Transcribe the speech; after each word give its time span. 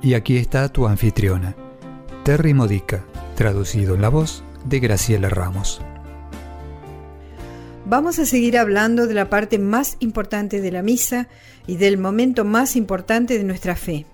Y 0.00 0.14
aquí 0.14 0.36
está 0.36 0.68
tu 0.68 0.86
anfitriona, 0.86 1.56
Terry 2.24 2.54
Modica, 2.54 3.04
traducido 3.34 3.96
en 3.96 4.02
la 4.02 4.08
voz 4.08 4.44
de 4.64 4.78
Graciela 4.78 5.28
Ramos. 5.28 5.80
Vamos 7.84 8.20
a 8.20 8.26
seguir 8.26 8.58
hablando 8.58 9.08
de 9.08 9.14
la 9.14 9.28
parte 9.28 9.58
más 9.58 9.96
importante 9.98 10.60
de 10.60 10.70
la 10.70 10.82
misa 10.82 11.28
y 11.66 11.78
del 11.78 11.98
momento 11.98 12.44
más 12.44 12.76
importante 12.76 13.38
de 13.38 13.44
nuestra 13.44 13.74
fe. 13.74 14.06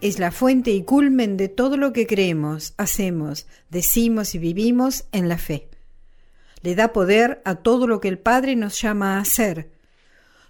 Es 0.00 0.18
la 0.18 0.32
fuente 0.32 0.72
y 0.72 0.82
culmen 0.82 1.36
de 1.36 1.48
todo 1.48 1.76
lo 1.76 1.92
que 1.92 2.06
creemos, 2.06 2.74
hacemos, 2.76 3.46
decimos 3.70 4.34
y 4.34 4.38
vivimos 4.38 5.04
en 5.12 5.28
la 5.28 5.38
fe. 5.38 5.68
Le 6.62 6.74
da 6.74 6.92
poder 6.92 7.42
a 7.44 7.54
todo 7.54 7.86
lo 7.86 8.00
que 8.00 8.08
el 8.08 8.18
Padre 8.18 8.56
nos 8.56 8.80
llama 8.80 9.16
a 9.16 9.20
hacer, 9.20 9.70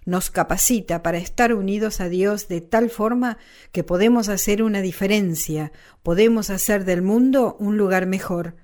nos 0.07 0.31
capacita 0.31 1.03
para 1.03 1.19
estar 1.19 1.53
unidos 1.53 2.01
a 2.01 2.09
Dios 2.09 2.49
de 2.49 2.63
tal 2.63 2.89
forma 2.89 3.37
que 3.73 3.85
podemos 3.85 4.31
hacer 4.31 4.63
una 4.63 4.81
diferencia, 4.81 5.73
podemos 6.03 6.49
hacer 6.49 6.87
del 6.87 7.03
mundo 7.03 7.57
un 7.61 7.77
lugar 7.77 8.07
mejor. 8.07 8.57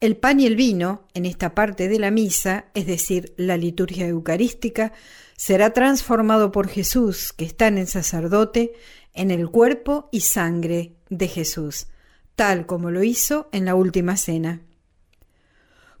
El 0.00 0.16
pan 0.16 0.38
y 0.38 0.46
el 0.46 0.54
vino, 0.54 1.08
en 1.14 1.24
esta 1.24 1.54
parte 1.54 1.88
de 1.88 1.98
la 1.98 2.10
misa, 2.10 2.66
es 2.74 2.86
decir, 2.86 3.32
la 3.38 3.56
liturgia 3.56 4.06
eucarística, 4.06 4.92
será 5.36 5.72
transformado 5.72 6.52
por 6.52 6.68
Jesús, 6.68 7.32
que 7.32 7.46
está 7.46 7.66
en 7.68 7.78
el 7.78 7.88
sacerdote, 7.88 8.74
en 9.14 9.30
el 9.30 9.48
cuerpo 9.48 10.10
y 10.12 10.20
sangre 10.20 10.96
de 11.08 11.28
Jesús, 11.28 11.86
tal 12.36 12.66
como 12.66 12.90
lo 12.90 13.02
hizo 13.02 13.48
en 13.52 13.64
la 13.64 13.74
última 13.74 14.18
cena. 14.18 14.60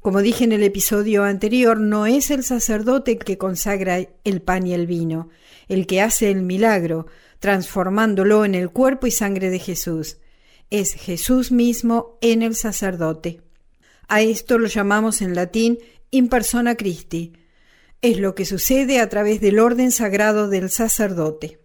Como 0.04 0.20
dije 0.20 0.44
en 0.44 0.52
el 0.52 0.62
episodio 0.62 1.24
anterior, 1.24 1.80
no 1.80 2.04
es 2.04 2.30
el 2.30 2.44
sacerdote 2.44 3.12
el 3.12 3.20
que 3.20 3.38
consagra 3.38 4.06
el 4.24 4.42
pan 4.42 4.66
y 4.66 4.74
el 4.74 4.86
vino, 4.86 5.30
el 5.66 5.86
que 5.86 6.02
hace 6.02 6.30
el 6.30 6.42
milagro, 6.42 7.06
transformándolo 7.38 8.44
en 8.44 8.54
el 8.54 8.68
cuerpo 8.68 9.06
y 9.06 9.10
sangre 9.10 9.48
de 9.48 9.58
Jesús. 9.58 10.18
Es 10.68 10.92
Jesús 10.92 11.52
mismo 11.52 12.18
en 12.20 12.42
el 12.42 12.54
sacerdote. 12.54 13.40
A 14.06 14.20
esto 14.20 14.58
lo 14.58 14.66
llamamos 14.66 15.22
en 15.22 15.34
latín 15.34 15.78
in 16.10 16.28
persona 16.28 16.76
Christi. 16.76 17.32
Es 18.02 18.18
lo 18.18 18.34
que 18.34 18.44
sucede 18.44 19.00
a 19.00 19.08
través 19.08 19.40
del 19.40 19.58
orden 19.58 19.90
sagrado 19.90 20.50
del 20.50 20.68
sacerdote. 20.68 21.60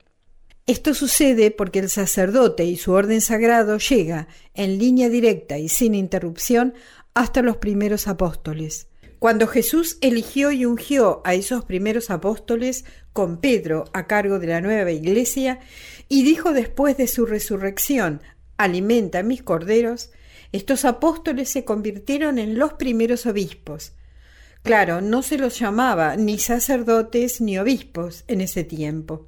Esto 0.70 0.94
sucede 0.94 1.50
porque 1.50 1.80
el 1.80 1.90
sacerdote 1.90 2.64
y 2.64 2.78
su 2.78 2.92
orden 2.92 3.22
sagrado 3.22 3.80
llega 3.80 4.28
en 4.54 4.78
línea 4.78 5.10
directa 5.10 5.58
y 5.58 5.68
sin 5.68 5.96
interrupción 5.96 6.76
hasta 7.20 7.42
los 7.42 7.58
primeros 7.58 8.08
apóstoles. 8.08 8.88
Cuando 9.20 9.46
Jesús 9.46 9.98
eligió 10.00 10.52
y 10.54 10.64
ungió 10.64 11.22
a 11.26 11.34
esos 11.34 11.66
primeros 11.66 12.12
apóstoles 12.12 12.86
con 13.12 13.42
Pedro 13.42 13.84
a 13.92 14.08
cargo 14.08 14.40
de 14.40 14.48
la 14.48 14.62
nueva 14.62 14.92
iglesia 14.92 15.60
y 16.08 16.24
dijo 16.24 16.54
después 16.54 16.96
de 16.96 17.08
su 17.08 17.26
resurrección, 17.26 18.22
alimenta 18.56 19.22
mis 19.22 19.44
corderos, 19.44 20.12
estos 20.54 20.86
apóstoles 20.86 21.50
se 21.50 21.66
convirtieron 21.66 22.40
en 22.40 22.58
los 22.58 22.76
primeros 22.76 23.26
obispos. 23.26 23.92
Claro, 24.64 25.02
no 25.02 25.22
se 25.22 25.38
los 25.38 25.60
llamaba 25.60 26.16
ni 26.16 26.40
sacerdotes 26.40 27.42
ni 27.42 27.60
obispos 27.60 28.24
en 28.30 28.40
ese 28.40 28.64
tiempo. 28.64 29.28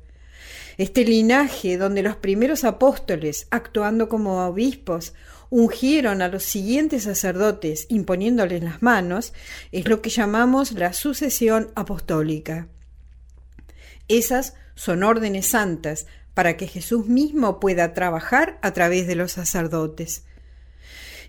Este 0.78 1.04
linaje 1.04 1.76
donde 1.76 2.04
los 2.04 2.16
primeros 2.16 2.64
apóstoles, 2.64 3.48
actuando 3.52 4.08
como 4.08 4.46
obispos, 4.46 5.14
ungieron 5.52 6.22
a 6.22 6.30
los 6.30 6.44
siguientes 6.44 7.04
sacerdotes 7.04 7.86
imponiéndoles 7.90 8.64
las 8.64 8.82
manos, 8.82 9.34
es 9.72 9.88
lo 9.88 10.02
que 10.02 10.10
llamamos 10.10 10.72
la 10.72 10.94
sucesión 10.94 11.72
apostólica. 11.76 12.70
Esas 14.08 14.56
son 14.76 15.04
órdenes 15.04 15.48
santas 15.48 16.08
para 16.34 16.56
que 16.56 16.68
Jesús 16.68 17.06
mismo 17.06 17.60
pueda 17.60 17.94
trabajar 17.94 18.60
a 18.62 18.72
través 18.72 19.08
de 19.08 19.16
los 19.16 19.34
sacerdotes. 19.34 20.24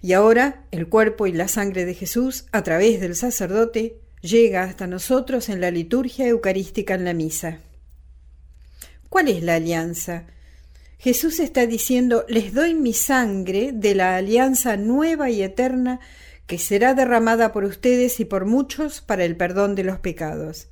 Y 0.03 0.13
ahora 0.13 0.65
el 0.71 0.89
cuerpo 0.89 1.27
y 1.27 1.33
la 1.33 1.49
sangre 1.49 1.85
de 1.85 1.95
Jesús, 1.95 2.47
a 2.53 2.63
través 2.63 3.01
del 3.01 3.17
sacerdote, 3.17 3.99
llega 4.21 4.63
hasta 4.63 4.87
nosotros 4.87 5.49
en 5.49 5.61
la 5.61 5.73
liturgia 5.73 6.29
eucarística 6.29 6.95
en 6.95 7.05
la 7.05 7.13
misa. 7.13 7.59
¿Cuál 9.09 9.29
es 9.29 9.43
la 9.43 9.57
alianza? 9.57 10.27
Jesús 11.03 11.41
está 11.41 11.67
diciendo, 11.67 12.25
les 12.29 12.55
doy 12.55 12.75
mi 12.75 12.93
sangre 12.93 13.73
de 13.75 13.97
la 13.97 14.15
alianza 14.15 14.77
nueva 14.77 15.31
y 15.31 15.43
eterna 15.43 15.99
que 16.47 16.59
será 16.59 16.95
derramada 16.95 17.51
por 17.51 17.65
ustedes 17.65 18.21
y 18.21 18.25
por 18.25 18.45
muchos 18.45 19.01
para 19.01 19.25
el 19.25 19.37
perdón 19.37 19.75
de 19.75 19.83
los 19.83 19.99
pecados. 19.99 20.69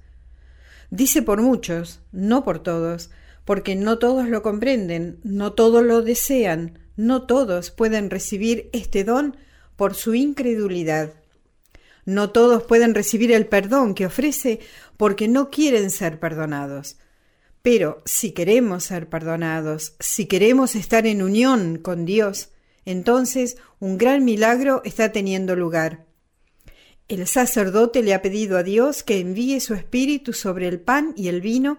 Dice 0.89 1.23
por 1.23 1.43
muchos, 1.43 1.99
no 2.13 2.45
por 2.45 2.61
todos, 2.61 3.11
porque 3.45 3.75
no 3.75 3.99
todos 3.99 4.29
lo 4.29 4.41
comprenden, 4.41 5.19
no 5.25 5.55
todos 5.55 5.83
lo 5.83 6.01
desean, 6.01 6.79
no 6.95 7.27
todos 7.27 7.73
pueden 7.73 8.09
recibir 8.09 8.71
este 8.73 9.03
don 9.03 9.37
por 9.75 9.97
su 9.97 10.15
incredulidad. 10.15 11.13
No 12.05 12.31
todos 12.31 12.63
pueden 12.63 12.95
recibir 12.95 13.33
el 13.33 13.47
perdón 13.47 13.95
que 13.95 14.07
ofrece 14.07 14.61
porque 14.97 15.27
no 15.27 15.51
quieren 15.51 15.91
ser 15.91 16.21
perdonados. 16.21 16.99
Pero 17.63 18.03
si 18.07 18.33
queremos 18.33 18.85
ser 18.85 19.09
perdonados, 19.09 19.95
si 20.01 20.27
queremos 20.27 20.75
estar 20.75 21.07
en 21.07 21.23
unión 21.23 21.79
con 21.79 22.07
Dios, 22.07 22.51
entonces 22.85 23.59
un 23.79 23.99
gran 23.99 24.25
milagro 24.25 24.81
está 24.85 25.13
teniendo 25.13 25.57
lugar. 25.57 26.07
El 27.09 27.27
sacerdote 27.27 28.03
le 28.03 28.15
ha 28.15 28.23
pedido 28.23 28.57
a 28.57 28.63
Dios 28.63 29.03
que 29.03 29.19
envíe 29.19 29.61
su 29.61 29.75
espíritu 29.75 30.33
sobre 30.33 30.69
el 30.69 30.81
pan 30.81 31.13
y 31.17 31.29
el 31.29 31.41
vino 31.41 31.79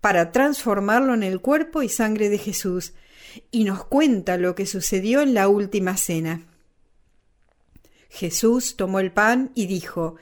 para 0.00 0.32
transformarlo 0.32 1.14
en 1.14 1.22
el 1.22 1.40
cuerpo 1.40 1.82
y 1.82 1.88
sangre 1.88 2.28
de 2.28 2.38
Jesús, 2.38 2.94
y 3.50 3.64
nos 3.64 3.84
cuenta 3.84 4.36
lo 4.36 4.54
que 4.54 4.66
sucedió 4.66 5.20
en 5.20 5.34
la 5.34 5.48
última 5.48 5.96
cena. 5.96 6.42
Jesús 8.10 8.76
tomó 8.76 8.98
el 8.98 9.12
pan 9.12 9.52
y 9.54 9.66
dijo, 9.66 10.16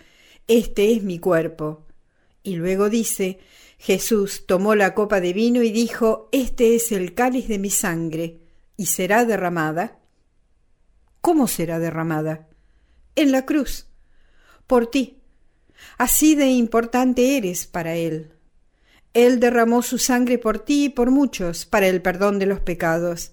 Este 0.46 0.92
es 0.92 1.02
mi 1.02 1.18
cuerpo. 1.18 1.86
Y 2.42 2.56
luego 2.56 2.90
dice, 2.90 3.40
Jesús 3.82 4.44
tomó 4.46 4.74
la 4.74 4.92
copa 4.92 5.22
de 5.22 5.32
vino 5.32 5.62
y 5.62 5.70
dijo, 5.72 6.28
Este 6.32 6.76
es 6.76 6.92
el 6.92 7.14
cáliz 7.14 7.48
de 7.48 7.58
mi 7.58 7.70
sangre, 7.70 8.38
y 8.76 8.86
será 8.86 9.24
derramada. 9.24 9.98
¿Cómo 11.22 11.48
será 11.48 11.78
derramada? 11.78 12.46
En 13.16 13.32
la 13.32 13.46
cruz, 13.46 13.86
por 14.66 14.88
ti. 14.88 15.22
Así 15.96 16.34
de 16.34 16.48
importante 16.48 17.38
eres 17.38 17.66
para 17.66 17.96
Él. 17.96 18.32
Él 19.14 19.40
derramó 19.40 19.80
su 19.80 19.96
sangre 19.96 20.36
por 20.36 20.58
ti 20.58 20.84
y 20.84 20.88
por 20.90 21.10
muchos 21.10 21.64
para 21.64 21.88
el 21.88 22.02
perdón 22.02 22.38
de 22.38 22.44
los 22.44 22.60
pecados. 22.60 23.32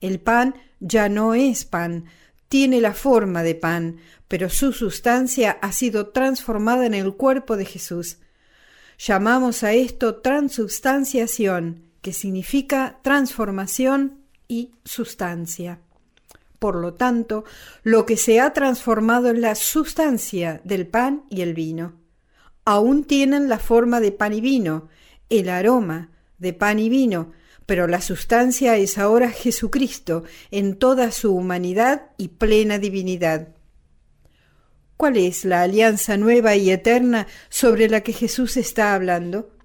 El 0.00 0.20
pan 0.20 0.54
ya 0.78 1.08
no 1.08 1.34
es 1.34 1.64
pan, 1.64 2.04
tiene 2.48 2.80
la 2.80 2.94
forma 2.94 3.42
de 3.42 3.56
pan, 3.56 3.96
pero 4.28 4.50
su 4.50 4.72
sustancia 4.72 5.58
ha 5.60 5.72
sido 5.72 6.10
transformada 6.10 6.86
en 6.86 6.94
el 6.94 7.16
cuerpo 7.16 7.56
de 7.56 7.64
Jesús 7.64 8.18
Llamamos 9.02 9.62
a 9.62 9.72
esto 9.72 10.16
transubstanciación, 10.16 11.84
que 12.02 12.12
significa 12.12 12.98
transformación 13.00 14.26
y 14.46 14.72
sustancia. 14.84 15.80
Por 16.58 16.74
lo 16.74 16.92
tanto, 16.92 17.44
lo 17.82 18.04
que 18.04 18.18
se 18.18 18.40
ha 18.40 18.52
transformado 18.52 19.30
es 19.30 19.38
la 19.38 19.54
sustancia 19.54 20.60
del 20.64 20.86
pan 20.86 21.24
y 21.30 21.40
el 21.40 21.54
vino. 21.54 21.94
Aún 22.66 23.04
tienen 23.04 23.48
la 23.48 23.58
forma 23.58 24.00
de 24.00 24.12
pan 24.12 24.34
y 24.34 24.42
vino, 24.42 24.88
el 25.30 25.48
aroma 25.48 26.10
de 26.36 26.52
pan 26.52 26.78
y 26.78 26.90
vino, 26.90 27.32
pero 27.64 27.86
la 27.86 28.02
sustancia 28.02 28.76
es 28.76 28.98
ahora 28.98 29.30
Jesucristo 29.30 30.24
en 30.50 30.76
toda 30.76 31.10
su 31.10 31.34
humanidad 31.34 32.10
y 32.18 32.28
plena 32.28 32.78
divinidad. 32.78 33.48
¿Cuál 35.00 35.16
es 35.16 35.46
la 35.46 35.62
alianza 35.62 36.18
nueva 36.18 36.56
y 36.56 36.70
eterna 36.70 37.26
sobre 37.48 37.88
la 37.88 38.02
que 38.02 38.12
Jesús 38.12 38.58
está 38.58 38.92
hablando? 38.92 39.56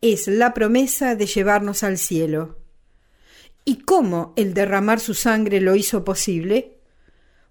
Es 0.00 0.26
la 0.26 0.52
promesa 0.52 1.14
de 1.14 1.26
llevarnos 1.26 1.84
al 1.84 1.96
cielo. 1.96 2.58
¿Y 3.64 3.76
cómo 3.82 4.32
el 4.34 4.54
derramar 4.54 4.98
su 4.98 5.14
sangre 5.14 5.60
lo 5.60 5.76
hizo 5.76 6.04
posible? 6.04 6.80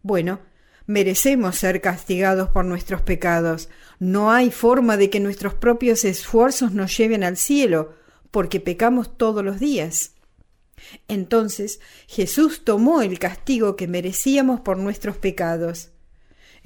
Bueno, 0.01 0.41
merecemos 0.85 1.55
ser 1.55 1.79
castigados 1.79 2.49
por 2.49 2.65
nuestros 2.65 3.03
pecados. 3.03 3.69
No 3.99 4.29
hay 4.33 4.51
forma 4.51 4.97
de 4.97 5.09
que 5.09 5.21
nuestros 5.21 5.53
propios 5.53 6.03
esfuerzos 6.03 6.73
nos 6.73 6.97
lleven 6.97 7.23
al 7.23 7.37
cielo, 7.37 7.93
porque 8.31 8.59
pecamos 8.59 9.17
todos 9.17 9.45
los 9.45 9.61
días. 9.61 10.15
Entonces 11.07 11.79
Jesús 12.07 12.65
tomó 12.65 13.01
el 13.01 13.17
castigo 13.17 13.77
que 13.77 13.87
merecíamos 13.87 14.59
por 14.59 14.75
nuestros 14.77 15.15
pecados. 15.15 15.91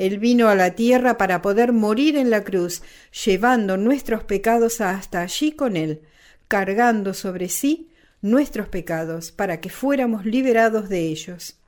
Él 0.01 0.17
vino 0.17 0.49
a 0.49 0.55
la 0.55 0.71
tierra 0.71 1.15
para 1.19 1.43
poder 1.43 1.73
morir 1.73 2.17
en 2.17 2.31
la 2.31 2.43
cruz, 2.43 2.81
llevando 3.23 3.77
nuestros 3.77 4.23
pecados 4.23 4.81
hasta 4.81 5.21
allí 5.21 5.51
con 5.51 5.77
Él, 5.77 6.01
cargando 6.47 7.13
sobre 7.13 7.49
sí 7.49 7.91
nuestros 8.19 8.67
pecados, 8.67 9.31
para 9.31 9.61
que 9.61 9.69
fuéramos 9.69 10.25
liberados 10.25 10.89
de 10.89 11.01
ellos. 11.01 11.59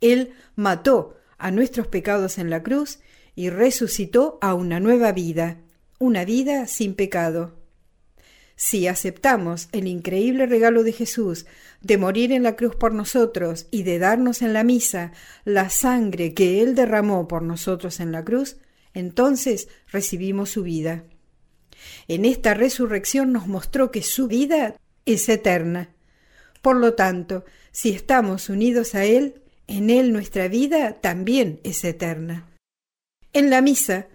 Él 0.00 0.32
mató 0.54 1.16
a 1.38 1.50
nuestros 1.50 1.88
pecados 1.88 2.38
en 2.38 2.50
la 2.50 2.62
cruz 2.62 3.00
y 3.34 3.50
resucitó 3.50 4.38
a 4.40 4.54
una 4.54 4.78
nueva 4.78 5.10
vida, 5.10 5.56
una 5.98 6.24
vida 6.24 6.68
sin 6.68 6.94
pecado. 6.94 7.57
Si 8.60 8.88
aceptamos 8.88 9.68
el 9.70 9.86
increíble 9.86 10.44
regalo 10.44 10.82
de 10.82 10.90
Jesús 10.90 11.46
de 11.80 11.96
morir 11.96 12.32
en 12.32 12.42
la 12.42 12.56
cruz 12.56 12.74
por 12.74 12.92
nosotros 12.92 13.68
y 13.70 13.84
de 13.84 14.00
darnos 14.00 14.42
en 14.42 14.52
la 14.52 14.64
misa 14.64 15.12
la 15.44 15.70
sangre 15.70 16.34
que 16.34 16.60
Él 16.60 16.74
derramó 16.74 17.28
por 17.28 17.42
nosotros 17.42 18.00
en 18.00 18.10
la 18.10 18.24
cruz, 18.24 18.56
entonces 18.94 19.68
recibimos 19.86 20.50
su 20.50 20.64
vida. 20.64 21.04
En 22.08 22.24
esta 22.24 22.52
resurrección 22.52 23.32
nos 23.32 23.46
mostró 23.46 23.92
que 23.92 24.02
su 24.02 24.26
vida 24.26 24.74
es 25.06 25.28
eterna. 25.28 25.90
Por 26.60 26.74
lo 26.74 26.94
tanto, 26.94 27.44
si 27.70 27.90
estamos 27.90 28.48
unidos 28.48 28.96
a 28.96 29.04
Él, 29.04 29.40
en 29.68 29.88
Él 29.88 30.12
nuestra 30.12 30.48
vida 30.48 30.94
también 30.94 31.60
es 31.62 31.84
eterna. 31.84 32.48
En 33.32 33.50
la 33.50 33.62
misa, 33.62 34.08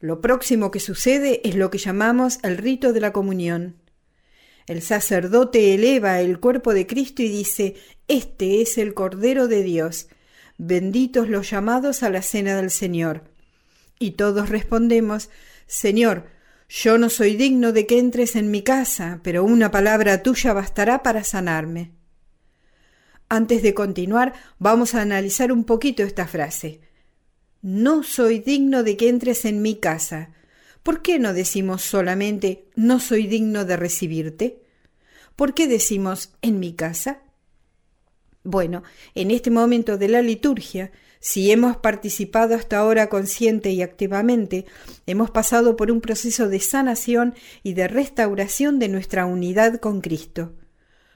lo 0.00 0.20
próximo 0.20 0.72
que 0.72 0.80
sucede 0.80 1.48
es 1.48 1.54
lo 1.54 1.70
que 1.70 1.78
llamamos 1.78 2.40
el 2.42 2.56
rito 2.56 2.92
de 2.92 3.00
la 3.00 3.12
comunión. 3.12 3.83
El 4.66 4.80
sacerdote 4.80 5.74
eleva 5.74 6.20
el 6.20 6.40
cuerpo 6.40 6.72
de 6.72 6.86
Cristo 6.86 7.22
y 7.22 7.28
dice, 7.28 7.74
Este 8.08 8.62
es 8.62 8.78
el 8.78 8.94
Cordero 8.94 9.46
de 9.46 9.62
Dios, 9.62 10.08
benditos 10.56 11.28
los 11.28 11.50
llamados 11.50 12.02
a 12.02 12.10
la 12.10 12.22
cena 12.22 12.56
del 12.56 12.70
Señor. 12.70 13.24
Y 13.98 14.12
todos 14.12 14.48
respondemos, 14.48 15.28
Señor, 15.66 16.26
yo 16.68 16.96
no 16.96 17.10
soy 17.10 17.36
digno 17.36 17.72
de 17.72 17.86
que 17.86 17.98
entres 17.98 18.36
en 18.36 18.50
mi 18.50 18.62
casa, 18.62 19.20
pero 19.22 19.44
una 19.44 19.70
palabra 19.70 20.22
tuya 20.22 20.52
bastará 20.54 21.02
para 21.02 21.24
sanarme. 21.24 21.92
Antes 23.28 23.62
de 23.62 23.74
continuar, 23.74 24.32
vamos 24.58 24.94
a 24.94 25.02
analizar 25.02 25.52
un 25.52 25.64
poquito 25.64 26.02
esta 26.02 26.26
frase. 26.26 26.80
No 27.62 28.02
soy 28.02 28.38
digno 28.38 28.82
de 28.82 28.96
que 28.96 29.08
entres 29.08 29.44
en 29.44 29.62
mi 29.62 29.76
casa. 29.76 30.30
¿Por 30.84 31.00
qué 31.00 31.18
no 31.18 31.32
decimos 31.32 31.80
solamente 31.80 32.66
no 32.76 33.00
soy 33.00 33.26
digno 33.26 33.64
de 33.64 33.78
recibirte? 33.78 34.60
¿Por 35.34 35.54
qué 35.54 35.66
decimos 35.66 36.34
en 36.42 36.60
mi 36.60 36.74
casa? 36.74 37.22
Bueno, 38.42 38.82
en 39.14 39.30
este 39.30 39.50
momento 39.50 39.96
de 39.96 40.08
la 40.08 40.20
liturgia, 40.20 40.92
si 41.20 41.50
hemos 41.50 41.78
participado 41.78 42.54
hasta 42.54 42.76
ahora 42.76 43.08
consciente 43.08 43.70
y 43.70 43.80
activamente, 43.80 44.66
hemos 45.06 45.30
pasado 45.30 45.74
por 45.74 45.90
un 45.90 46.02
proceso 46.02 46.50
de 46.50 46.60
sanación 46.60 47.34
y 47.62 47.72
de 47.72 47.88
restauración 47.88 48.78
de 48.78 48.88
nuestra 48.88 49.24
unidad 49.24 49.80
con 49.80 50.02
Cristo. 50.02 50.52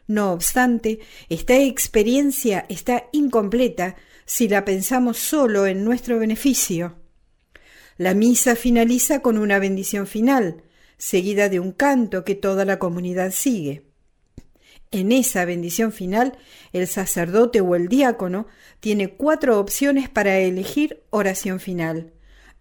No 0.07 0.33
obstante, 0.33 1.01
esta 1.29 1.59
experiencia 1.59 2.65
está 2.71 3.05
incompleta 3.13 3.97
si 4.25 4.49
la 4.49 4.65
pensamos 4.65 5.19
solo 5.19 5.67
en 5.67 5.85
nuestro 5.85 6.19
beneficio. 6.19 6.98
La 7.99 8.15
misa 8.15 8.55
finaliza 8.55 9.23
con 9.23 9.39
una 9.39 9.59
bendición 9.59 10.07
final, 10.07 10.63
seguida 10.97 11.49
de 11.49 11.59
un 11.59 11.73
canto 11.73 12.25
que 12.25 12.37
toda 12.37 12.65
la 12.65 12.79
comunidad 12.79 13.33
sigue. 13.33 13.83
En 14.93 15.11
esa 15.11 15.45
bendición 15.45 15.91
final, 15.91 16.39
el 16.73 16.87
sacerdote 16.87 17.61
o 17.61 17.75
el 17.75 17.89
diácono 17.89 18.47
tiene 18.79 19.11
cuatro 19.11 19.59
opciones 19.59 20.09
para 20.09 20.39
elegir 20.39 21.03
oración 21.11 21.59
final, 21.59 22.13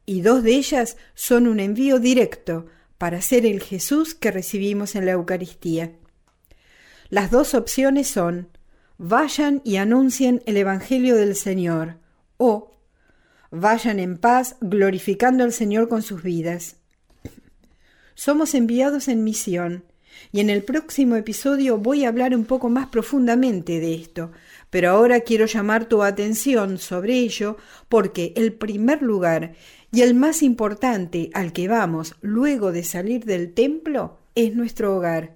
y 0.08 0.22
dos 0.22 0.42
de 0.42 0.56
ellas 0.56 0.98
son 1.14 1.48
un 1.48 1.60
envío 1.60 2.00
directo 2.00 2.66
para 2.98 3.22
ser 3.22 3.46
el 3.46 3.62
Jesús 3.62 4.16
que 4.16 4.32
recibimos 4.32 4.96
en 4.96 5.06
la 5.06 5.12
Eucaristía. 5.12 5.94
Las 7.10 7.30
dos 7.30 7.54
opciones 7.54 8.08
son 8.08 8.50
vayan 8.98 9.62
y 9.64 9.76
anuncien 9.76 10.42
el 10.48 10.58
Evangelio 10.58 11.16
del 11.16 11.36
Señor 11.36 12.00
o 12.38 12.77
Vayan 13.52 14.00
en 14.00 14.18
paz 14.18 14.56
glorificando 14.62 15.44
al 15.44 15.54
Señor 15.54 15.88
con 15.88 16.02
sus 16.02 16.24
vidas. 16.24 16.76
Somos 18.16 18.56
enviados 18.56 19.08
en 19.08 19.24
misión, 19.24 19.84
y 20.32 20.40
en 20.40 20.50
el 20.50 20.64
próximo 20.64 21.16
episodio 21.16 21.78
voy 21.78 22.06
a 22.06 22.10
hablar 22.10 22.36
un 22.36 22.46
poco 22.46 22.70
más 22.70 22.88
profundamente 22.88 23.80
de 23.80 23.96
esto, 23.96 24.32
pero 24.70 24.90
ahora 24.90 25.22
quiero 25.22 25.46
llamar 25.46 25.86
tu 25.86 26.04
atención 26.04 26.78
sobre 26.78 27.14
ello 27.14 27.58
porque 27.90 28.34
el 28.36 28.54
primer 28.54 29.02
lugar 29.02 29.54
y 29.92 30.02
el 30.02 30.14
más 30.14 30.44
importante 30.44 31.30
al 31.34 31.54
que 31.54 31.68
vamos 31.68 32.16
luego 32.22 32.72
de 32.72 32.84
salir 32.84 33.26
del 33.26 33.54
templo 33.54 34.18
es 34.36 34.56
nuestro 34.56 34.96
hogar. 34.96 35.36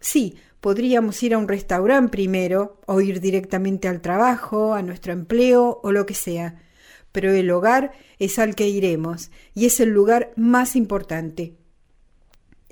Sí, 0.00 0.36
podríamos 0.60 1.22
ir 1.22 1.34
a 1.34 1.38
un 1.38 1.48
restaurante 1.48 2.10
primero 2.10 2.80
o 2.86 3.00
ir 3.00 3.20
directamente 3.20 3.88
al 3.88 4.00
trabajo, 4.00 4.74
a 4.74 4.82
nuestro 4.82 5.12
empleo 5.12 5.80
o 5.82 5.92
lo 5.92 6.06
que 6.06 6.14
sea, 6.14 6.62
pero 7.12 7.32
el 7.32 7.50
hogar 7.50 7.92
es 8.18 8.38
al 8.38 8.54
que 8.54 8.68
iremos 8.68 9.30
y 9.54 9.66
es 9.66 9.80
el 9.80 9.90
lugar 9.90 10.32
más 10.36 10.76
importante. 10.76 11.56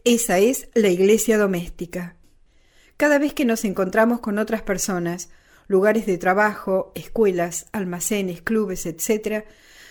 Esa 0.04 0.38
es 0.38 0.68
la 0.74 0.88
iglesia 0.88 1.38
doméstica. 1.38 2.16
Cada 2.96 3.18
vez 3.18 3.34
que 3.34 3.44
nos 3.44 3.64
encontramos 3.64 4.20
con 4.20 4.38
otras 4.38 4.62
personas, 4.62 5.30
lugares 5.66 6.06
de 6.06 6.18
trabajo, 6.18 6.92
escuelas, 6.94 7.66
almacenes, 7.72 8.42
clubes, 8.42 8.86
etc., 8.86 9.44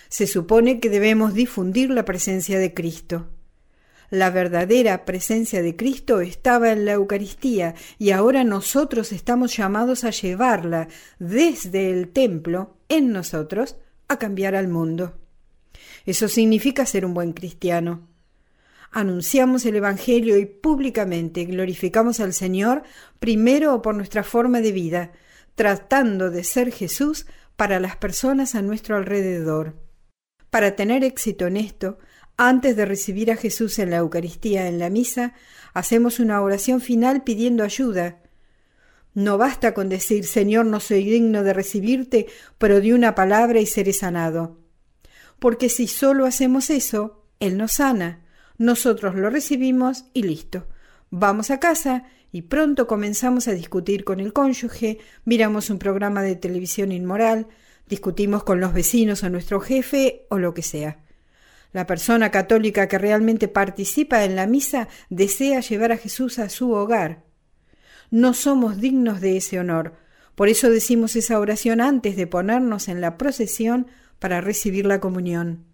se 0.08 0.26
supone 0.26 0.80
que 0.80 0.90
debemos 0.90 1.34
difundir 1.34 1.90
la 1.90 2.04
presencia 2.04 2.58
de 2.58 2.74
Cristo. 2.74 3.28
La 4.10 4.30
verdadera 4.30 5.04
presencia 5.04 5.60
de 5.60 5.76
Cristo 5.76 6.20
estaba 6.20 6.72
en 6.72 6.86
la 6.86 6.92
Eucaristía 6.92 7.74
y 7.98 8.10
ahora 8.10 8.42
nosotros 8.42 9.12
estamos 9.12 9.54
llamados 9.54 10.04
a 10.04 10.10
llevarla 10.10 10.88
desde 11.18 11.90
el 11.90 12.08
templo 12.08 12.78
en 12.88 13.12
nosotros 13.12 13.76
a 14.08 14.18
cambiar 14.18 14.54
al 14.54 14.68
mundo. 14.68 15.18
Eso 16.06 16.28
significa 16.28 16.86
ser 16.86 17.04
un 17.04 17.14
buen 17.14 17.32
cristiano. 17.32 18.08
Anunciamos 18.90 19.66
el 19.66 19.76
Evangelio 19.76 20.38
y 20.38 20.46
públicamente 20.46 21.44
glorificamos 21.44 22.20
al 22.20 22.32
Señor 22.32 22.82
primero 23.20 23.82
por 23.82 23.94
nuestra 23.94 24.22
forma 24.22 24.60
de 24.60 24.72
vida, 24.72 25.12
tratando 25.54 26.30
de 26.30 26.44
ser 26.44 26.72
Jesús 26.72 27.26
para 27.56 27.80
las 27.80 27.96
personas 27.96 28.54
a 28.54 28.62
nuestro 28.62 28.96
alrededor. 28.96 29.76
Para 30.50 30.74
tener 30.76 31.04
éxito 31.04 31.46
en 31.46 31.58
esto, 31.58 31.98
antes 32.38 32.76
de 32.76 32.86
recibir 32.86 33.30
a 33.30 33.36
Jesús 33.36 33.78
en 33.78 33.90
la 33.90 33.96
Eucaristía 33.96 34.68
en 34.68 34.78
la 34.78 34.88
misa, 34.88 35.34
hacemos 35.74 36.20
una 36.20 36.40
oración 36.40 36.80
final 36.80 37.24
pidiendo 37.24 37.64
ayuda, 37.64 38.22
no 39.14 39.38
basta 39.38 39.74
con 39.74 39.88
decir 39.88 40.24
Señor, 40.26 40.66
no 40.66 40.80
soy 40.80 41.04
digno 41.04 41.42
de 41.42 41.52
recibirte, 41.52 42.26
pero 42.58 42.80
di 42.80 42.92
una 42.92 43.14
palabra 43.14 43.60
y 43.60 43.66
seré 43.66 43.92
sanado. 43.92 44.58
Porque 45.38 45.68
si 45.68 45.86
solo 45.86 46.26
hacemos 46.26 46.70
eso, 46.70 47.24
Él 47.40 47.56
nos 47.56 47.72
sana, 47.72 48.24
nosotros 48.58 49.14
lo 49.14 49.30
recibimos 49.30 50.04
y 50.12 50.22
listo. 50.22 50.66
Vamos 51.10 51.50
a 51.50 51.60
casa 51.60 52.04
y 52.32 52.42
pronto 52.42 52.86
comenzamos 52.86 53.48
a 53.48 53.52
discutir 53.52 54.04
con 54.04 54.20
el 54.20 54.32
cónyuge, 54.32 54.98
miramos 55.24 55.70
un 55.70 55.78
programa 55.78 56.22
de 56.22 56.36
televisión 56.36 56.92
inmoral, 56.92 57.46
discutimos 57.88 58.44
con 58.44 58.60
los 58.60 58.72
vecinos 58.72 59.22
o 59.22 59.30
nuestro 59.30 59.60
jefe 59.60 60.26
o 60.28 60.38
lo 60.38 60.54
que 60.54 60.62
sea. 60.62 60.98
La 61.72 61.86
persona 61.86 62.30
católica 62.30 62.88
que 62.88 62.98
realmente 62.98 63.48
participa 63.48 64.24
en 64.24 64.36
la 64.36 64.46
misa 64.46 64.88
desea 65.10 65.60
llevar 65.60 65.92
a 65.92 65.96
Jesús 65.96 66.38
a 66.38 66.48
su 66.48 66.72
hogar, 66.72 67.24
no 68.10 68.34
somos 68.34 68.80
dignos 68.80 69.20
de 69.20 69.36
ese 69.36 69.58
honor. 69.58 69.94
Por 70.34 70.48
eso 70.48 70.70
decimos 70.70 71.16
esa 71.16 71.38
oración 71.38 71.80
antes 71.80 72.16
de 72.16 72.26
ponernos 72.26 72.88
en 72.88 73.00
la 73.00 73.18
procesión 73.18 73.88
para 74.18 74.40
recibir 74.40 74.86
la 74.86 75.00
comunión. 75.00 75.64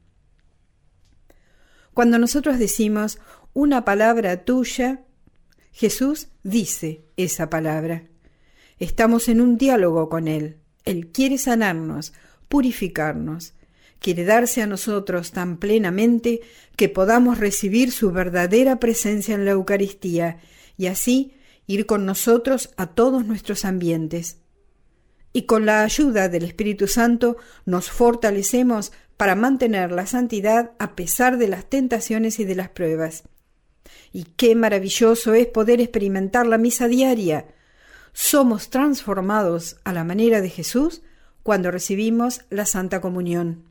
Cuando 1.93 2.19
nosotros 2.19 2.59
decimos 2.59 3.19
una 3.53 3.85
palabra 3.85 4.45
tuya, 4.45 5.05
Jesús 5.71 6.29
dice 6.43 7.05
esa 7.17 7.51
palabra. 7.51 8.05
Estamos 8.79 9.29
en 9.29 9.41
un 9.41 9.57
diálogo 9.57 10.09
con 10.09 10.27
Él. 10.27 10.57
Él 10.85 11.09
quiere 11.13 11.39
sanarnos, 11.39 12.13
purificarnos, 12.49 13.55
quiere 14.01 14.25
darse 14.25 14.61
a 14.61 14.67
nosotros 14.67 15.31
tan 15.31 15.57
plenamente 15.59 16.41
que 16.77 16.89
podamos 16.89 17.39
recibir 17.39 17.93
su 17.93 18.11
verdadera 18.11 18.81
presencia 18.81 19.35
en 19.35 19.45
la 19.45 19.53
Eucaristía 19.53 20.39
y 20.77 20.87
así 20.87 21.33
ir 21.67 21.87
con 21.87 22.07
nosotros 22.07 22.71
a 22.77 22.89
todos 22.89 23.25
nuestros 23.25 23.65
ambientes. 23.65 24.39
Y 25.33 25.43
con 25.43 25.67
la 25.67 25.83
ayuda 25.83 26.29
del 26.29 26.45
Espíritu 26.45 26.87
Santo 26.87 27.37
nos 27.65 27.91
fortalecemos 27.91 28.93
para 29.17 29.35
mantener 29.35 29.93
la 29.93 30.07
santidad 30.07 30.73
a 30.79 30.95
pesar 30.95 31.39
de 31.39 31.49
las 31.49 31.69
tentaciones 31.69 32.39
y 32.39 32.45
de 32.45 32.55
las 32.55 32.69
pruebas. 32.69 33.25
Y 34.13 34.25
qué 34.37 34.55
maravilloso 34.55 35.35
es 35.35 35.47
poder 35.47 35.81
experimentar 35.81 36.47
la 36.47 36.59
misa 36.59 36.89
diaria. 36.89 37.47
somos 38.17 38.71
transformados 38.71 39.79
a 39.83 39.93
la 39.93 40.05
manera 40.05 40.41
de 40.41 40.49
Jesús 40.49 41.03
cuando 41.43 41.73
recibimos 41.73 42.43
la 42.49 42.65
Santa 42.65 43.01
Comunión. 43.01 43.65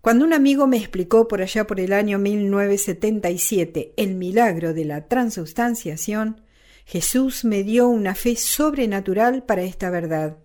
Cuando 0.00 0.24
un 0.24 0.32
amigo 0.32 0.68
me 0.68 0.76
explicó 0.76 1.26
por 1.26 1.42
allá 1.42 1.66
por 1.66 1.80
el 1.80 1.92
año 1.92 2.18
1977 2.18 3.94
el 3.96 4.14
milagro 4.14 4.74
de 4.74 4.84
la 4.84 5.08
transubstanciación, 5.08 6.40
Jesús 6.84 7.44
me 7.44 7.62
dio 7.62 7.88
una 7.88 8.14
fe 8.14 8.36
sobrenatural 8.36 9.44
para 9.44 9.62
esta 9.62 9.90
verdad. 9.90 10.38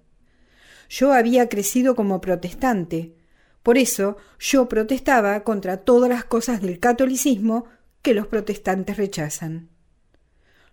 Yo 0.90 1.14
había 1.14 1.50
crecido 1.50 1.96
como 1.96 2.22
protestante, 2.22 3.16
por 3.64 3.78
eso 3.78 4.16
yo 4.40 4.70
protestaba 4.70 5.44
contra 5.44 5.78
todas 5.78 6.10
las 6.10 6.24
cosas 6.24 6.62
del 6.62 6.80
catolicismo 6.80 7.66
que 8.02 8.14
los 8.14 8.28
protestantes 8.28 8.96
rechazan. 8.96 9.70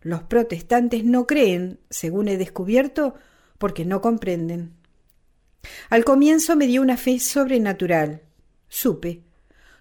Los 0.00 0.22
protestantes 0.22 1.04
no 1.04 1.26
creen, 1.26 1.80
según 1.90 2.28
he 2.28 2.36
descubierto, 2.36 3.14
porque 3.58 3.84
no 3.84 4.00
comprenden. 4.00 4.74
Al 5.90 6.04
comienzo 6.04 6.56
me 6.56 6.66
dio 6.66 6.82
una 6.82 6.96
fe 6.96 7.18
sobrenatural. 7.18 8.22
Supe. 8.68 9.22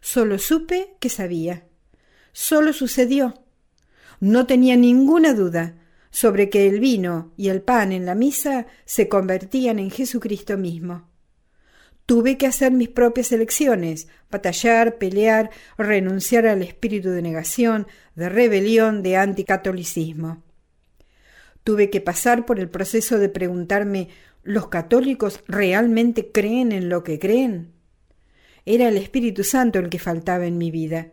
Solo 0.01 0.39
supe 0.39 0.95
que 0.99 1.09
sabía. 1.09 1.67
Solo 2.31 2.73
sucedió. 2.73 3.42
No 4.23 4.47
tenía 4.47 4.77
ninguna 4.77 5.33
duda 5.33 5.75
sobre 6.09 6.49
que 6.49 6.65
el 6.65 6.79
vino 6.79 7.33
y 7.35 7.49
el 7.49 7.61
pan 7.61 7.91
en 7.91 8.05
la 8.05 8.15
misa 8.15 8.67
se 8.85 9.09
convertían 9.09 9.79
en 9.79 9.91
Jesucristo 9.91 10.57
mismo. 10.57 11.09
Tuve 12.05 12.37
que 12.37 12.47
hacer 12.47 12.71
mis 12.71 12.87
propias 12.87 13.33
elecciones, 13.33 14.07
batallar, 14.31 14.97
pelear, 14.97 15.49
renunciar 15.77 16.47
al 16.47 16.61
espíritu 16.61 17.09
de 17.09 17.21
negación, 17.21 17.85
de 18.15 18.29
rebelión, 18.29 19.03
de 19.03 19.17
anticatolicismo. 19.17 20.41
Tuve 21.65 21.89
que 21.89 21.99
pasar 21.99 22.45
por 22.45 22.61
el 22.61 22.69
proceso 22.69 23.19
de 23.19 23.27
preguntarme 23.27 24.07
¿Los 24.41 24.69
católicos 24.69 25.41
realmente 25.49 26.31
creen 26.31 26.71
en 26.71 26.87
lo 26.87 27.03
que 27.03 27.19
creen? 27.19 27.73
Era 28.65 28.87
el 28.87 28.95
Espíritu 28.95 29.43
Santo 29.43 29.79
el 29.79 29.89
que 29.89 29.99
faltaba 29.99 30.45
en 30.45 30.57
mi 30.57 30.71
vida. 30.71 31.11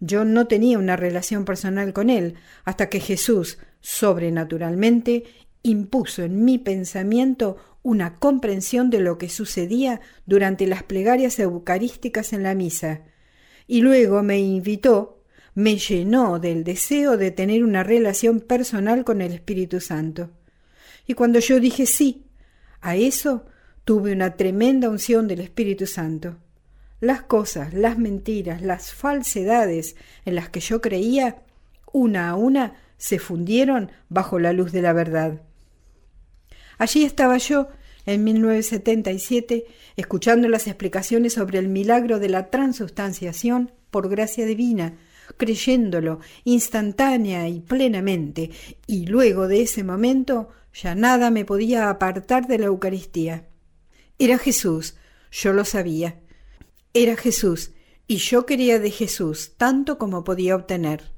Yo 0.00 0.24
no 0.24 0.46
tenía 0.46 0.78
una 0.78 0.96
relación 0.96 1.44
personal 1.44 1.92
con 1.92 2.10
él 2.10 2.34
hasta 2.64 2.88
que 2.88 3.00
Jesús, 3.00 3.58
sobrenaturalmente, 3.80 5.24
impuso 5.62 6.22
en 6.22 6.44
mi 6.44 6.58
pensamiento 6.58 7.56
una 7.82 8.16
comprensión 8.16 8.90
de 8.90 9.00
lo 9.00 9.18
que 9.18 9.28
sucedía 9.28 10.00
durante 10.26 10.66
las 10.66 10.82
plegarias 10.82 11.38
eucarísticas 11.38 12.32
en 12.32 12.42
la 12.42 12.54
misa, 12.54 13.02
y 13.66 13.80
luego 13.80 14.22
me 14.22 14.38
invitó, 14.38 15.22
me 15.54 15.76
llenó 15.76 16.38
del 16.38 16.64
deseo 16.64 17.16
de 17.16 17.30
tener 17.30 17.64
una 17.64 17.82
relación 17.82 18.40
personal 18.40 19.04
con 19.04 19.20
el 19.20 19.32
Espíritu 19.32 19.80
Santo. 19.80 20.30
Y 21.06 21.14
cuando 21.14 21.38
yo 21.38 21.60
dije 21.60 21.86
sí, 21.86 22.26
a 22.80 22.96
eso 22.96 23.46
tuve 23.84 24.12
una 24.12 24.36
tremenda 24.36 24.88
unción 24.88 25.26
del 25.26 25.40
Espíritu 25.40 25.86
Santo. 25.86 26.36
Las 27.00 27.22
cosas, 27.22 27.74
las 27.74 27.98
mentiras, 27.98 28.62
las 28.62 28.92
falsedades 28.92 29.96
en 30.24 30.34
las 30.34 30.48
que 30.48 30.60
yo 30.60 30.80
creía, 30.80 31.42
una 31.92 32.30
a 32.30 32.34
una, 32.34 32.74
se 32.96 33.18
fundieron 33.18 33.92
bajo 34.08 34.38
la 34.38 34.52
luz 34.52 34.72
de 34.72 34.82
la 34.82 34.92
verdad. 34.92 35.42
Allí 36.76 37.04
estaba 37.04 37.38
yo, 37.38 37.68
en 38.06 38.24
1977, 38.24 39.66
escuchando 39.96 40.48
las 40.48 40.66
explicaciones 40.66 41.34
sobre 41.34 41.58
el 41.58 41.68
milagro 41.68 42.18
de 42.18 42.28
la 42.28 42.50
transubstanciación 42.50 43.72
por 43.90 44.08
gracia 44.08 44.46
divina, 44.46 44.96
creyéndolo 45.36 46.20
instantánea 46.44 47.48
y 47.48 47.60
plenamente, 47.60 48.50
y 48.86 49.06
luego 49.06 49.46
de 49.46 49.62
ese 49.62 49.84
momento 49.84 50.48
ya 50.72 50.94
nada 50.94 51.30
me 51.30 51.44
podía 51.44 51.90
apartar 51.90 52.46
de 52.46 52.58
la 52.58 52.66
Eucaristía. 52.66 53.46
Era 54.18 54.38
Jesús, 54.38 54.96
yo 55.30 55.52
lo 55.52 55.64
sabía. 55.64 56.20
Era 56.94 57.16
Jesús, 57.16 57.72
y 58.06 58.16
yo 58.16 58.46
quería 58.46 58.78
de 58.78 58.90
Jesús 58.90 59.52
tanto 59.56 59.98
como 59.98 60.24
podía 60.24 60.56
obtener. 60.56 61.12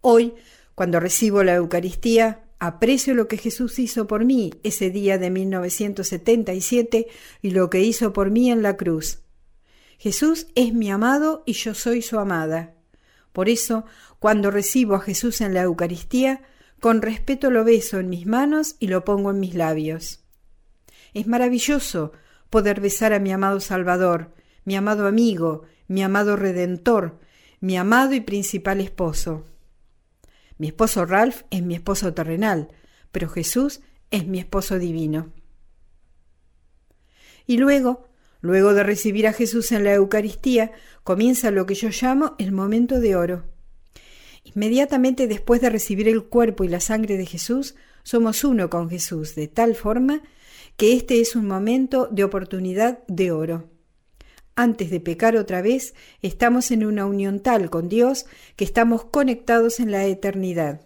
Hoy, 0.00 0.34
cuando 0.74 1.00
recibo 1.00 1.42
la 1.42 1.54
Eucaristía, 1.54 2.44
aprecio 2.58 3.14
lo 3.14 3.28
que 3.28 3.36
Jesús 3.36 3.78
hizo 3.78 4.06
por 4.06 4.24
mí 4.24 4.52
ese 4.62 4.90
día 4.90 5.18
de 5.18 5.30
1977 5.30 7.06
y 7.42 7.50
lo 7.50 7.68
que 7.68 7.82
hizo 7.82 8.12
por 8.12 8.30
mí 8.30 8.50
en 8.50 8.62
la 8.62 8.76
cruz. 8.76 9.20
Jesús 9.98 10.46
es 10.54 10.72
mi 10.72 10.90
amado 10.90 11.42
y 11.46 11.52
yo 11.52 11.74
soy 11.74 12.02
su 12.02 12.18
amada. 12.18 12.74
Por 13.32 13.48
eso, 13.48 13.84
cuando 14.18 14.50
recibo 14.50 14.94
a 14.94 15.00
Jesús 15.00 15.40
en 15.42 15.52
la 15.52 15.62
Eucaristía, 15.62 16.42
con 16.80 17.02
respeto 17.02 17.50
lo 17.50 17.64
beso 17.64 17.98
en 17.98 18.08
mis 18.08 18.26
manos 18.26 18.76
y 18.78 18.88
lo 18.88 19.04
pongo 19.04 19.30
en 19.30 19.40
mis 19.40 19.54
labios. 19.54 20.20
Es 21.14 21.26
maravilloso 21.26 22.12
poder 22.50 22.80
besar 22.80 23.12
a 23.12 23.18
mi 23.18 23.32
amado 23.32 23.60
Salvador, 23.60 24.34
mi 24.66 24.74
amado 24.74 25.06
amigo, 25.06 25.62
mi 25.86 26.02
amado 26.02 26.36
Redentor, 26.36 27.20
mi 27.60 27.78
amado 27.78 28.14
y 28.14 28.20
principal 28.20 28.80
esposo. 28.80 29.46
Mi 30.58 30.66
esposo 30.66 31.06
Ralph 31.06 31.42
es 31.50 31.62
mi 31.62 31.74
esposo 31.74 32.12
terrenal, 32.12 32.68
pero 33.12 33.28
Jesús 33.28 33.80
es 34.10 34.26
mi 34.26 34.40
esposo 34.40 34.78
divino. 34.80 35.32
Y 37.46 37.58
luego, 37.58 38.08
luego 38.40 38.74
de 38.74 38.82
recibir 38.82 39.28
a 39.28 39.32
Jesús 39.32 39.70
en 39.70 39.84
la 39.84 39.94
Eucaristía, 39.94 40.72
comienza 41.04 41.52
lo 41.52 41.64
que 41.64 41.76
yo 41.76 41.90
llamo 41.90 42.34
el 42.38 42.50
momento 42.50 42.98
de 42.98 43.14
oro. 43.14 43.44
Inmediatamente 44.42 45.28
después 45.28 45.60
de 45.60 45.70
recibir 45.70 46.08
el 46.08 46.24
cuerpo 46.24 46.64
y 46.64 46.68
la 46.68 46.80
sangre 46.80 47.16
de 47.16 47.26
Jesús, 47.26 47.76
somos 48.02 48.42
uno 48.42 48.68
con 48.68 48.90
Jesús, 48.90 49.36
de 49.36 49.46
tal 49.46 49.76
forma 49.76 50.22
que 50.76 50.94
este 50.94 51.20
es 51.20 51.36
un 51.36 51.46
momento 51.46 52.08
de 52.10 52.24
oportunidad 52.24 53.06
de 53.06 53.30
oro. 53.30 53.75
Antes 54.58 54.88
de 54.88 55.00
pecar 55.00 55.36
otra 55.36 55.60
vez, 55.60 55.94
estamos 56.22 56.70
en 56.70 56.86
una 56.86 57.04
unión 57.04 57.40
tal 57.40 57.68
con 57.68 57.90
Dios 57.90 58.24
que 58.56 58.64
estamos 58.64 59.04
conectados 59.04 59.80
en 59.80 59.90
la 59.90 60.06
eternidad. 60.06 60.80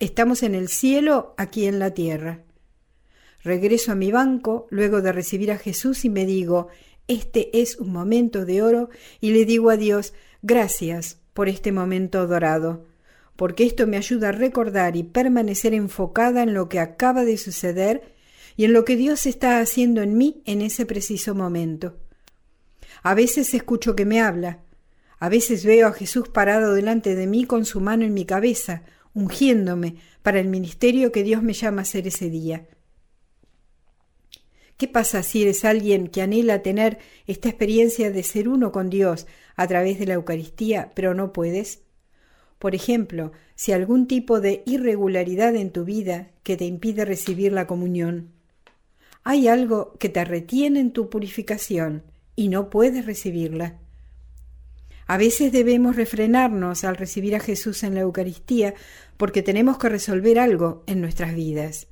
Estamos 0.00 0.42
en 0.42 0.56
el 0.56 0.66
cielo, 0.66 1.32
aquí 1.36 1.66
en 1.66 1.78
la 1.78 1.92
tierra. 1.92 2.42
Regreso 3.44 3.92
a 3.92 3.94
mi 3.94 4.10
banco 4.10 4.66
luego 4.70 5.00
de 5.00 5.12
recibir 5.12 5.52
a 5.52 5.58
Jesús 5.58 6.04
y 6.04 6.10
me 6.10 6.26
digo, 6.26 6.66
este 7.06 7.60
es 7.62 7.76
un 7.78 7.92
momento 7.92 8.44
de 8.44 8.62
oro 8.62 8.90
y 9.20 9.30
le 9.30 9.44
digo 9.44 9.70
a 9.70 9.76
Dios, 9.76 10.12
gracias 10.42 11.20
por 11.34 11.48
este 11.48 11.70
momento 11.70 12.26
dorado, 12.26 12.84
porque 13.36 13.64
esto 13.64 13.86
me 13.86 13.96
ayuda 13.96 14.30
a 14.30 14.32
recordar 14.32 14.96
y 14.96 15.04
permanecer 15.04 15.72
enfocada 15.72 16.42
en 16.42 16.52
lo 16.52 16.68
que 16.68 16.80
acaba 16.80 17.24
de 17.24 17.36
suceder 17.36 18.02
y 18.56 18.64
en 18.64 18.72
lo 18.72 18.84
que 18.84 18.96
Dios 18.96 19.26
está 19.26 19.60
haciendo 19.60 20.02
en 20.02 20.18
mí 20.18 20.42
en 20.46 20.62
ese 20.62 20.84
preciso 20.84 21.36
momento. 21.36 22.01
A 23.02 23.14
veces 23.14 23.52
escucho 23.54 23.96
que 23.96 24.04
me 24.04 24.20
habla, 24.20 24.60
a 25.22 25.28
veces 25.28 25.64
veo 25.64 25.86
a 25.86 25.92
Jesús 25.92 26.28
parado 26.28 26.74
delante 26.74 27.14
de 27.14 27.28
mí 27.28 27.44
con 27.44 27.64
su 27.64 27.80
mano 27.80 28.04
en 28.04 28.12
mi 28.12 28.24
cabeza, 28.24 28.82
ungiéndome 29.14 29.94
para 30.22 30.40
el 30.40 30.48
ministerio 30.48 31.12
que 31.12 31.22
Dios 31.22 31.44
me 31.44 31.52
llama 31.52 31.80
a 31.80 31.82
hacer 31.82 32.08
ese 32.08 32.28
día. 32.28 32.66
¿Qué 34.76 34.88
pasa 34.88 35.22
si 35.22 35.42
eres 35.42 35.64
alguien 35.64 36.08
que 36.08 36.22
anhela 36.22 36.62
tener 36.62 36.98
esta 37.28 37.48
experiencia 37.48 38.10
de 38.10 38.24
ser 38.24 38.48
uno 38.48 38.72
con 38.72 38.90
Dios 38.90 39.28
a 39.54 39.66
través 39.68 40.00
de 40.00 40.06
la 40.06 40.14
Eucaristía, 40.14 40.90
pero 40.94 41.14
no 41.14 41.32
puedes? 41.32 41.82
Por 42.58 42.74
ejemplo, 42.74 43.30
si 43.54 43.70
algún 43.70 44.08
tipo 44.08 44.40
de 44.40 44.64
irregularidad 44.66 45.54
en 45.54 45.70
tu 45.70 45.84
vida 45.84 46.30
que 46.42 46.56
te 46.56 46.64
impide 46.64 47.04
recibir 47.04 47.52
la 47.52 47.68
comunión. 47.68 48.32
Hay 49.22 49.46
algo 49.46 49.96
que 49.98 50.08
te 50.08 50.24
retiene 50.24 50.80
en 50.80 50.92
tu 50.92 51.10
purificación 51.10 52.02
y 52.36 52.48
no 52.48 52.70
puedes 52.70 53.06
recibirla. 53.06 53.78
A 55.06 55.16
veces 55.16 55.52
debemos 55.52 55.96
refrenarnos 55.96 56.84
al 56.84 56.96
recibir 56.96 57.34
a 57.34 57.40
Jesús 57.40 57.82
en 57.82 57.94
la 57.94 58.00
Eucaristía 58.00 58.74
porque 59.16 59.42
tenemos 59.42 59.78
que 59.78 59.88
resolver 59.88 60.38
algo 60.38 60.84
en 60.86 61.00
nuestras 61.00 61.34
vidas. 61.34 61.88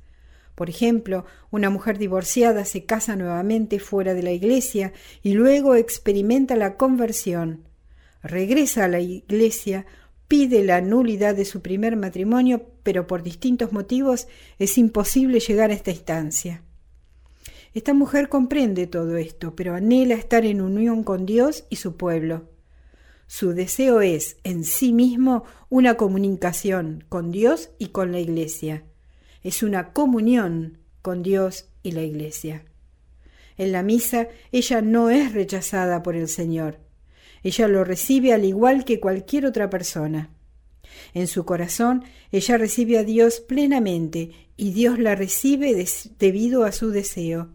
Por 0.55 0.69
ejemplo, 0.69 1.25
una 1.49 1.69
mujer 1.69 1.97
divorciada 1.97 2.65
se 2.65 2.85
casa 2.85 3.15
nuevamente 3.15 3.79
fuera 3.79 4.13
de 4.13 4.23
la 4.23 4.31
iglesia 4.31 4.93
y 5.23 5.33
luego 5.33 5.75
experimenta 5.75 6.55
la 6.55 6.77
conversión. 6.77 7.67
Regresa 8.21 8.85
a 8.85 8.87
la 8.87 8.99
iglesia, 8.99 9.85
pide 10.27 10.63
la 10.63 10.81
nulidad 10.81 11.35
de 11.35 11.45
su 11.45 11.61
primer 11.61 11.95
matrimonio, 11.97 12.67
pero 12.83 13.07
por 13.07 13.23
distintos 13.23 13.71
motivos 13.71 14.27
es 14.59 14.77
imposible 14.77 15.39
llegar 15.39 15.71
a 15.71 15.73
esta 15.73 15.91
instancia. 15.91 16.63
Esta 17.73 17.93
mujer 17.93 18.29
comprende 18.29 18.87
todo 18.87 19.17
esto, 19.17 19.55
pero 19.55 19.75
anhela 19.75 20.15
estar 20.15 20.45
en 20.45 20.61
unión 20.61 21.03
con 21.03 21.25
Dios 21.25 21.65
y 21.69 21.77
su 21.77 21.95
pueblo. 21.97 22.49
Su 23.27 23.53
deseo 23.53 24.01
es, 24.01 24.37
en 24.43 24.65
sí 24.65 24.91
mismo, 24.91 25.45
una 25.69 25.95
comunicación 25.95 27.05
con 27.07 27.31
Dios 27.31 27.69
y 27.79 27.87
con 27.87 28.11
la 28.11 28.19
Iglesia 28.19 28.83
es 29.43 29.63
una 29.63 29.93
comunión 29.93 30.77
con 31.01 31.23
Dios 31.23 31.65
y 31.83 31.91
la 31.91 32.03
Iglesia. 32.03 32.65
En 33.57 33.71
la 33.71 33.83
misa 33.83 34.27
ella 34.51 34.81
no 34.81 35.09
es 35.09 35.33
rechazada 35.33 36.03
por 36.03 36.15
el 36.15 36.27
Señor. 36.27 36.79
Ella 37.43 37.67
lo 37.67 37.83
recibe 37.83 38.33
al 38.33 38.45
igual 38.45 38.85
que 38.85 38.99
cualquier 38.99 39.45
otra 39.45 39.69
persona. 39.69 40.29
En 41.13 41.27
su 41.27 41.45
corazón, 41.45 42.03
ella 42.31 42.57
recibe 42.57 42.97
a 42.97 43.03
Dios 43.03 43.39
plenamente 43.39 44.31
y 44.57 44.71
Dios 44.71 44.99
la 44.99 45.15
recibe 45.15 45.85
debido 46.19 46.63
a 46.63 46.71
su 46.71 46.91
deseo. 46.91 47.49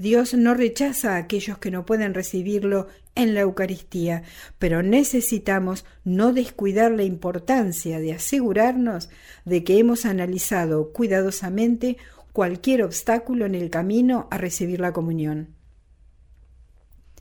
Dios 0.00 0.32
no 0.32 0.54
rechaza 0.54 1.12
a 1.12 1.18
aquellos 1.18 1.58
que 1.58 1.70
no 1.70 1.84
pueden 1.84 2.14
recibirlo 2.14 2.88
en 3.14 3.34
la 3.34 3.40
Eucaristía, 3.40 4.22
pero 4.58 4.82
necesitamos 4.82 5.84
no 6.04 6.32
descuidar 6.32 6.90
la 6.90 7.02
importancia 7.02 8.00
de 8.00 8.14
asegurarnos 8.14 9.10
de 9.44 9.62
que 9.62 9.78
hemos 9.78 10.06
analizado 10.06 10.94
cuidadosamente 10.94 11.98
cualquier 12.32 12.82
obstáculo 12.82 13.44
en 13.44 13.54
el 13.54 13.68
camino 13.68 14.26
a 14.30 14.38
recibir 14.38 14.80
la 14.80 14.94
comunión. 14.94 15.54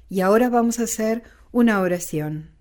Y 0.08 0.22
ahora 0.22 0.48
vamos 0.50 0.80
a 0.80 0.84
hacer 0.84 1.24
una 1.52 1.82
oración. 1.82 2.52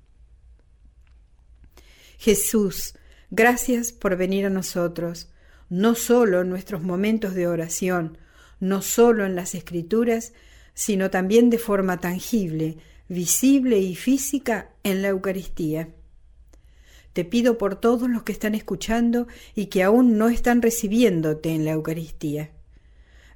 Jesús, 2.18 2.96
gracias 3.30 3.92
por 3.92 4.16
venir 4.16 4.46
a 4.46 4.50
nosotros, 4.50 5.30
no 5.68 5.94
solo 5.94 6.40
en 6.40 6.50
nuestros 6.50 6.82
momentos 6.82 7.34
de 7.34 7.46
oración, 7.46 8.18
no 8.60 8.82
solo 8.82 9.24
en 9.24 9.34
las 9.34 9.54
escrituras, 9.54 10.32
sino 10.74 11.10
también 11.10 11.50
de 11.50 11.58
forma 11.58 11.98
tangible, 11.98 12.78
visible 13.08 13.78
y 13.78 13.94
física 13.94 14.70
en 14.84 15.02
la 15.02 15.08
Eucaristía. 15.08 15.88
Te 17.12 17.24
pido 17.24 17.58
por 17.58 17.76
todos 17.76 18.08
los 18.08 18.22
que 18.22 18.32
están 18.32 18.54
escuchando 18.54 19.26
y 19.54 19.66
que 19.66 19.82
aún 19.82 20.18
no 20.18 20.28
están 20.28 20.62
recibiéndote 20.62 21.50
en 21.50 21.64
la 21.64 21.72
Eucaristía. 21.72 22.52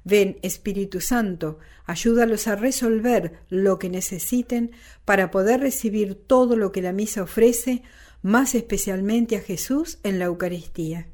Ven, 0.05 0.37
Espíritu 0.41 0.99
Santo, 1.01 1.59
ayúdalos 1.85 2.47
a 2.47 2.55
resolver 2.55 3.39
lo 3.49 3.79
que 3.79 3.89
necesiten 3.89 4.71
para 5.05 5.31
poder 5.31 5.61
recibir 5.61 6.15
todo 6.15 6.55
lo 6.55 6.71
que 6.71 6.81
la 6.81 6.91
misa 6.91 7.23
ofrece 7.23 7.83
más 8.21 8.55
especialmente 8.55 9.35
a 9.35 9.41
Jesús 9.41 9.99
en 10.03 10.19
la 10.19 10.25
Eucaristía. 10.25 11.07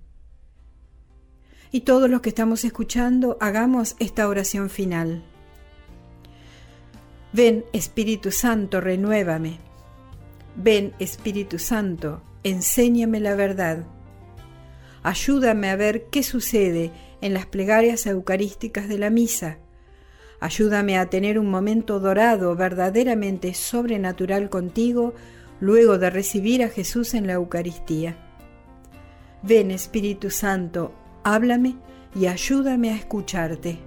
Y 1.71 1.81
todos 1.81 2.09
los 2.09 2.21
que 2.21 2.29
estamos 2.29 2.63
escuchando, 2.65 3.37
hagamos 3.39 3.95
esta 3.99 4.27
oración 4.27 4.69
final. 4.69 5.23
Ven 7.31 7.63
Espíritu 7.73 8.31
Santo, 8.31 8.81
renuévame. 8.81 9.59
Ven 10.55 10.93
Espíritu 10.97 11.59
Santo, 11.59 12.23
enséñame 12.43 13.19
la 13.19 13.35
verdad. 13.35 13.85
Ayúdame 15.03 15.69
a 15.69 15.75
ver 15.75 16.07
qué 16.11 16.23
sucede 16.23 16.91
en 17.21 17.35
las 17.35 17.45
plegarias 17.45 18.07
eucarísticas 18.07 18.89
de 18.89 18.97
la 18.97 19.11
misa. 19.11 19.59
Ayúdame 20.39 20.97
a 20.97 21.05
tener 21.05 21.37
un 21.37 21.51
momento 21.51 21.99
dorado, 21.99 22.55
verdaderamente 22.55 23.53
sobrenatural 23.53 24.49
contigo, 24.49 25.13
luego 25.59 25.99
de 25.99 26.09
recibir 26.09 26.63
a 26.63 26.69
Jesús 26.69 27.13
en 27.13 27.27
la 27.27 27.33
Eucaristía. 27.33 28.17
Ven 29.43 29.71
Espíritu 29.71 30.31
Santo, 30.31 30.93
háblame 31.23 31.75
y 32.15 32.25
ayúdame 32.27 32.91
a 32.91 32.95
escucharte. 32.95 33.79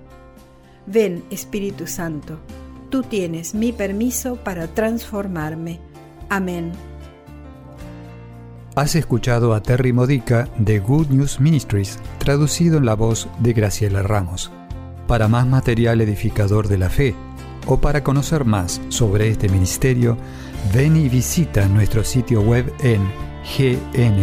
Ven 0.87 1.25
Espíritu 1.31 1.87
Santo, 1.87 2.39
tú 2.91 3.03
tienes 3.03 3.55
mi 3.55 3.73
permiso 3.73 4.37
para 4.37 4.67
transformarme. 4.69 5.81
Amén. 6.29 6.73
Has 8.75 8.95
escuchado 8.95 9.53
a 9.53 9.63
Terry 9.63 9.93
Modica 9.93 10.49
de 10.57 10.79
Good 10.79 11.09
News 11.09 11.41
Ministries, 11.41 11.99
traducido 12.19 12.79
en 12.79 12.87
la 12.87 12.95
voz 12.95 13.29
de 13.41 13.53
Graciela 13.53 14.03
Ramos. 14.03 14.51
Para 15.07 15.29
más 15.29 15.47
material 15.47 16.01
edificador 16.01 16.69
de 16.69 16.79
la 16.79 16.89
fe 16.89 17.15
o 17.67 17.81
para 17.81 18.03
conocer 18.03 18.47
más 18.47 18.81
sobre 18.89 19.29
este 19.29 19.49
ministerio, 19.51 20.17
Ven 20.73 20.97
y 20.97 21.09
visita 21.09 21.67
nuestro 21.69 22.03
sitio 22.05 22.41
web 22.41 22.73
en 22.81 23.03
gnm-es.org. 23.45 24.23